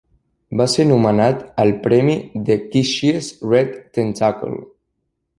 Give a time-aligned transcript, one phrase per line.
[0.59, 2.15] Va ser nomenat al premi
[2.47, 4.57] The Kitschies Red Tentacle.